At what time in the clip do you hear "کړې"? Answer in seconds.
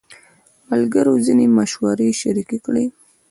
2.65-2.85